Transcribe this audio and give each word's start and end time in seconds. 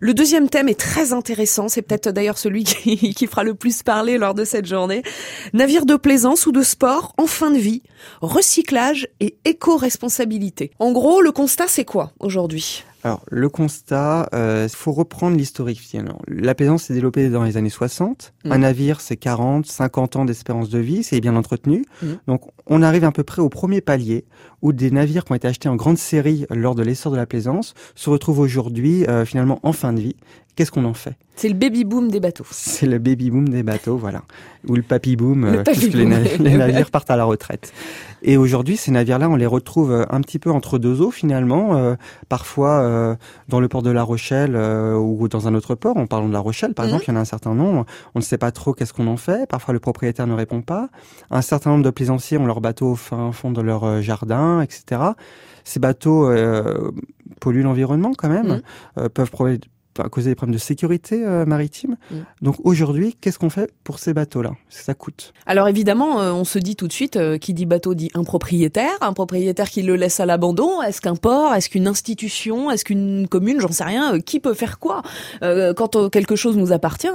Le 0.00 0.14
deuxième 0.14 0.48
thème 0.48 0.68
est 0.68 0.78
très 0.78 1.12
intéressant, 1.12 1.68
c'est 1.68 1.82
peut-être 1.82 2.10
d'ailleurs 2.10 2.38
celui 2.38 2.62
qui, 2.64 3.26
fera 3.26 3.42
le 3.42 3.54
plus 3.54 3.82
parler 3.82 4.16
lors 4.16 4.32
de 4.32 4.44
cette 4.44 4.64
journée. 4.64 5.02
Navire 5.54 5.86
de 5.86 5.96
plaisance 5.96 6.46
ou 6.46 6.52
de 6.52 6.62
sport 6.62 7.14
en 7.18 7.26
fin 7.26 7.50
de 7.50 7.58
vie, 7.58 7.82
recyclage 8.20 9.08
et 9.18 9.38
éco-responsabilité. 9.44 10.70
En 10.78 10.92
gros, 10.92 11.20
le 11.20 11.32
constat 11.32 11.66
c'est 11.66 11.84
quoi 11.84 12.12
aujourd'hui? 12.20 12.84
Alors, 13.04 13.22
le 13.30 13.48
constat, 13.48 14.28
il 14.32 14.36
euh, 14.36 14.68
faut 14.68 14.92
reprendre 14.92 15.36
l'historique 15.36 15.78
finalement. 15.78 16.20
La 16.26 16.54
plaisance 16.54 16.84
s'est 16.84 16.94
développée 16.94 17.28
dans 17.28 17.44
les 17.44 17.56
années 17.56 17.70
60. 17.70 18.32
Mmh. 18.44 18.52
Un 18.52 18.58
navire, 18.58 19.00
c'est 19.00 19.16
40, 19.16 19.66
50 19.66 20.16
ans 20.16 20.24
d'espérance 20.24 20.68
de 20.68 20.78
vie, 20.78 21.04
c'est 21.04 21.20
bien 21.20 21.36
entretenu. 21.36 21.84
Mmh. 22.02 22.06
Donc, 22.26 22.42
on 22.66 22.82
arrive 22.82 23.04
à 23.04 23.12
peu 23.12 23.22
près 23.22 23.40
au 23.40 23.48
premier 23.48 23.80
palier 23.80 24.24
où 24.62 24.72
des 24.72 24.90
navires 24.90 25.24
qui 25.24 25.32
ont 25.32 25.36
été 25.36 25.46
achetés 25.46 25.68
en 25.68 25.76
grande 25.76 25.98
série 25.98 26.46
lors 26.50 26.74
de 26.74 26.82
l'essor 26.82 27.12
de 27.12 27.16
la 27.16 27.26
plaisance 27.26 27.74
se 27.94 28.10
retrouvent 28.10 28.40
aujourd'hui 28.40 29.04
euh, 29.06 29.24
finalement 29.24 29.60
en 29.62 29.72
fin 29.72 29.92
de 29.92 30.00
vie. 30.00 30.16
Qu'est-ce 30.58 30.72
qu'on 30.72 30.86
en 30.86 30.92
fait 30.92 31.14
C'est 31.36 31.48
le 31.48 31.54
baby 31.54 31.84
boom 31.84 32.10
des 32.10 32.18
bateaux. 32.18 32.44
C'est 32.50 32.86
le 32.86 32.98
baby 32.98 33.30
boom 33.30 33.48
des 33.48 33.62
bateaux, 33.62 33.96
voilà. 33.96 34.24
Ou 34.66 34.74
le 34.74 34.82
papy 34.82 35.14
boom, 35.14 35.44
euh, 35.44 35.62
puisque 35.62 35.94
les, 35.94 36.04
navires 36.04 36.90
partent 36.90 37.12
à 37.12 37.16
la 37.16 37.22
retraite. 37.22 37.72
Et 38.22 38.36
aujourd'hui, 38.36 38.76
ces 38.76 38.90
navires-là, 38.90 39.28
on 39.28 39.36
les 39.36 39.46
retrouve 39.46 39.92
euh, 39.92 40.04
un 40.10 40.20
petit 40.20 40.40
peu 40.40 40.50
entre 40.50 40.80
deux 40.80 41.00
eaux 41.00 41.12
finalement, 41.12 41.76
euh, 41.76 41.94
parfois 42.28 42.80
euh, 42.80 43.14
dans 43.48 43.60
le 43.60 43.68
port 43.68 43.82
de 43.82 43.90
La 43.90 44.02
Rochelle 44.02 44.56
ou 44.56 45.28
dans 45.28 45.46
un 45.46 45.54
autre 45.54 45.76
port. 45.76 45.96
En 45.96 46.08
parlant 46.08 46.26
de 46.26 46.32
La 46.32 46.40
Rochelle, 46.40 46.74
par 46.74 46.86
mhm. 46.86 46.88
exemple, 46.88 47.04
il 47.06 47.10
y 47.10 47.12
en 47.12 47.18
a 47.18 47.20
un 47.20 47.24
certain 47.24 47.54
nombre. 47.54 47.86
On 48.16 48.18
ne 48.18 48.24
sait 48.24 48.36
pas 48.36 48.50
trop 48.50 48.72
qu'est-ce 48.72 48.92
qu'on 48.92 49.06
en 49.06 49.16
fait. 49.16 49.48
Parfois, 49.48 49.72
le 49.72 49.78
propriétaire 49.78 50.26
ne 50.26 50.34
répond 50.34 50.62
pas. 50.62 50.88
Un 51.30 51.42
certain 51.42 51.70
nombre 51.70 51.84
de 51.84 51.90
plaisanciers 51.90 52.36
ont 52.36 52.46
leur 52.46 52.60
bateau 52.60 52.90
au 52.90 52.96
fin 52.96 53.30
fond 53.30 53.52
de 53.52 53.60
leur 53.60 54.02
jardin, 54.02 54.60
etc. 54.60 55.02
Ces 55.62 55.78
bateaux 55.78 56.28
polluent 57.38 57.62
l'environnement 57.62 58.10
quand 58.18 58.28
même, 58.28 58.60
mhm. 58.96 59.08
peuvent 59.10 59.30
causer 60.08 60.30
des 60.30 60.34
problèmes 60.34 60.54
de 60.54 60.60
sécurité 60.60 61.24
euh, 61.24 61.44
maritime. 61.44 61.96
Mm. 62.10 62.16
Donc 62.42 62.56
aujourd'hui, 62.64 63.16
qu'est-ce 63.20 63.38
qu'on 63.38 63.50
fait 63.50 63.72
pour 63.84 63.98
ces 63.98 64.14
bateaux-là? 64.14 64.52
Ça 64.68 64.94
coûte. 64.94 65.32
Alors 65.46 65.68
évidemment, 65.68 66.20
euh, 66.20 66.32
on 66.32 66.44
se 66.44 66.58
dit 66.58 66.76
tout 66.76 66.88
de 66.88 66.92
suite, 66.92 67.16
euh, 67.16 67.38
qui 67.38 67.54
dit 67.54 67.66
bateau 67.66 67.94
dit 67.94 68.10
un 68.14 68.24
propriétaire, 68.24 68.92
un 69.00 69.12
propriétaire 69.12 69.68
qui 69.70 69.82
le 69.82 69.96
laisse 69.96 70.20
à 70.20 70.26
l'abandon. 70.26 70.82
Est-ce 70.82 71.00
qu'un 71.00 71.16
port, 71.16 71.54
est-ce 71.54 71.68
qu'une 71.68 71.86
institution, 71.86 72.70
est-ce 72.70 72.84
qu'une 72.84 73.26
commune, 73.28 73.60
j'en 73.60 73.72
sais 73.72 73.84
rien, 73.84 74.20
qui 74.20 74.40
peut 74.40 74.54
faire 74.54 74.78
quoi? 74.78 75.02
Quand 75.40 76.10
quelque 76.10 76.36
chose 76.36 76.56
nous 76.56 76.72
appartient, 76.72 77.08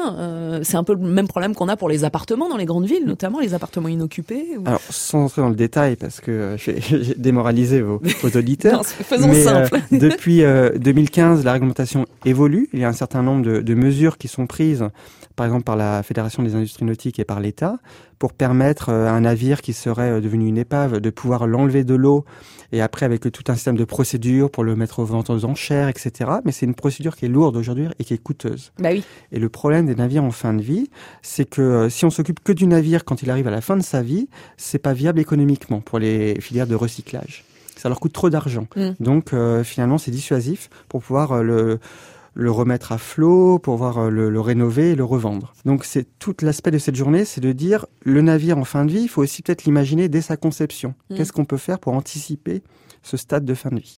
c'est 0.64 0.78
un 0.78 0.84
peu 0.84 0.94
le 0.94 1.00
même 1.00 1.28
problème 1.28 1.56
qu'on 1.56 1.70
a 1.70 1.78
pour 1.78 1.90
les 1.90 2.04
appartements 2.04 2.50
dans 2.50 2.58
les 2.58 2.66
grandes 2.66 2.86
villes, 2.86 3.06
notamment 3.06 3.40
les 3.40 3.54
appartements 3.54 3.90
inoccupés. 3.90 4.46
Alors 4.66 4.82
sans 4.90 5.26
entrer 5.26 5.42
dans 5.42 5.50
le 5.50 5.56
détail, 5.56 5.96
parce 5.96 6.20
que 6.20 6.56
j'ai 6.58 7.16
démoralisé 7.18 7.82
vos, 7.82 8.02
vos 8.22 8.38
auditeurs. 8.38 8.86
faisons 8.86 9.30
mais, 9.30 9.44
simple. 9.44 9.80
depuis 9.92 10.42
2015, 10.42 11.44
la 11.44 11.54
réglementation 11.54 12.06
évolue 12.26 12.70
il 12.74 12.80
y 12.80 12.84
a 12.84 12.90
un 12.90 12.94
certain 12.94 13.22
nombre 13.22 13.46
de, 13.46 13.74
mesures 13.76 14.18
qui 14.18 14.28
sont 14.28 14.48
prises, 14.48 14.90
par 15.36 15.46
exemple 15.46 15.64
par 15.64 15.76
la 15.76 16.04
Fédération 16.04 16.44
des 16.44 16.56
industries 16.56 16.86
nautiques 16.86 17.20
et 17.20 17.24
par 17.24 17.40
l'État, 17.40 17.78
pour 18.18 18.34
permettre 18.34 18.90
euh, 18.90 19.08
à 19.08 19.12
un 19.12 19.22
navire 19.22 19.62
qui 19.62 19.74
serait 19.74 20.12
euh, 20.12 20.22
devenu 20.22 20.48
une 20.48 20.58
épave 20.58 21.00
de 21.00 21.10
pouvoir 21.10 21.46
l'enlever 21.46 21.84
de 21.84 21.94
l'eau 21.94 22.26
et 22.72 22.82
après 22.82 23.06
avec 23.06 23.22
tout 23.22 23.44
un 23.52 23.56
système 23.56 23.76
de 23.76 23.84
procédures 23.84 24.50
pour 24.50 24.64
le 24.64 24.76
mettre 24.76 25.00
aux 25.00 25.06
ventes 25.06 25.30
aux 25.30 25.46
enchères, 25.46 25.90
etc. 25.90 26.32
Mais 26.46 26.52
c'est 26.52 26.66
une 26.66 26.74
procédure 26.74 27.16
qui 27.16 27.26
est 27.26 27.30
lourde 27.30 27.56
aujourd'hui 27.58 27.88
et 28.00 28.04
qui 28.04 28.14
est 28.14 28.18
coûteuse. 28.18 28.72
Bah 28.80 28.90
oui. 28.92 29.04
Et 29.32 29.40
le 29.40 29.50
problème 29.50 29.86
des 29.86 29.96
navires 29.96 30.24
en 30.24 30.32
fin 30.32 30.54
de 30.54 30.62
vie, 30.62 30.90
c'est 31.22 31.46
que 31.46 31.62
euh, 31.62 31.90
si 31.90 32.06
on 32.06 32.10
s'occupe 32.10 32.40
que 32.44 32.54
du 32.54 32.66
navire 32.66 33.06
quand 33.06 33.22
il 33.22 33.30
arrive 33.30 33.48
à 33.48 33.52
la 33.52 33.62
fin 33.62 33.78
de 33.78 33.84
sa 33.84 34.02
vie, 34.02 34.30
c'est 34.58 34.80
pas 34.80 34.94
viable 34.94 35.20
économiquement 35.20 35.82
pour 35.82 36.00
les 36.00 36.40
filières 36.40 36.68
de 36.68 36.76
recyclage. 36.76 37.44
Ça 37.76 37.90
leur 37.90 38.00
coûte 38.00 38.14
trop 38.14 38.30
d'argent. 38.30 38.68
Mm. 38.78 38.92
Donc 39.02 39.36
finalement, 39.64 39.98
c'est 39.98 40.12
dissuasif 40.12 40.70
pour 40.88 41.02
pouvoir 41.02 41.44
le 41.44 41.80
le 42.36 42.52
remettre 42.52 42.92
à 42.92 42.98
flot, 42.98 43.60
pour 43.60 43.76
pouvoir 43.76 43.98
euh, 43.98 44.10
le, 44.10 44.40
rénover 44.40 44.92
et 44.92 44.96
le 44.96 45.04
revendre. 45.04 45.54
Donc 45.66 45.86
c'est 45.86 46.08
tout 46.20 46.36
l'aspect 46.42 46.72
de 46.72 46.78
cette 46.78 46.96
journée, 46.96 47.26
c'est 47.26 47.42
de 47.42 47.52
dire 47.52 47.86
le 48.02 48.22
navire 48.22 48.58
en 48.58 48.66
fin 48.66 48.86
de 48.86 48.92
vie, 48.92 49.02
il 49.02 49.08
faut 49.08 49.22
aussi 49.22 49.42
peut-être 49.42 49.66
l'imaginer 49.66 50.10
dès 50.10 50.22
sa 50.22 50.38
conception. 50.38 50.96
Mm. 51.10 51.16
Qu'est-ce 51.16 51.32
qu'on 51.32 51.46
peut 51.46 51.58
faire 51.58 51.80
pour 51.80 51.94
anticiper 51.94 52.64
ce 53.02 53.18
stade 53.18 53.46
de 53.46 53.54
fin 53.54 53.70
de 53.70 53.80
vie? 53.80 53.92